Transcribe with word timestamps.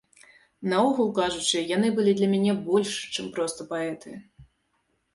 Наогул 0.71 1.11
кажучы, 1.19 1.61
яны 1.75 1.93
былі 2.01 2.17
для 2.21 2.31
мяне 2.33 2.57
больш, 2.73 2.91
чым 3.15 3.25
проста 3.39 3.71
паэты. 3.75 4.21